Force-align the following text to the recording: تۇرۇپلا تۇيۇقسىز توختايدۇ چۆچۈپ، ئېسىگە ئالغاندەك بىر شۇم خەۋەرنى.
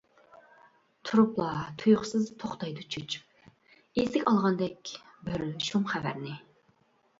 تۇرۇپلا 1.09 1.49
تۇيۇقسىز 1.83 2.31
توختايدۇ 2.45 2.87
چۆچۈپ، 2.97 3.47
ئېسىگە 4.03 4.25
ئالغاندەك 4.33 4.95
بىر 5.31 5.47
شۇم 5.69 5.89
خەۋەرنى. 5.95 6.37